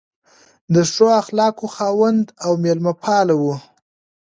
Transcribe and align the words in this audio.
د 0.73 0.75
ښو 0.91 1.07
اخلاقو 1.21 1.65
خاوند 1.75 2.25
او 2.45 2.51
مېلمه 2.63 2.93
پال 3.03 3.27
و. 3.41 3.43